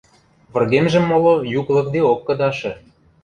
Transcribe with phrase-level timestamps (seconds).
[0.53, 2.71] Выргемжӹм моло юк лыкдеок кыдашы.